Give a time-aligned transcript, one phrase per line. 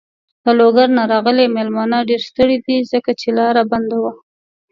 [0.45, 2.77] له لوګر نه راغلی مېلمانه ډېر ستړی دی.
[2.91, 4.13] ځکه چې لاره بنده وه.